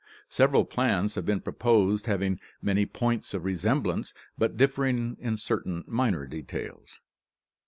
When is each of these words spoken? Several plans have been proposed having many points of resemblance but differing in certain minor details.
Several 0.29 0.65
plans 0.65 1.13
have 1.13 1.27
been 1.27 1.41
proposed 1.41 2.07
having 2.07 2.39
many 2.59 2.87
points 2.87 3.35
of 3.35 3.45
resemblance 3.45 4.15
but 4.35 4.57
differing 4.57 5.15
in 5.19 5.37
certain 5.37 5.83
minor 5.85 6.25
details. 6.25 6.99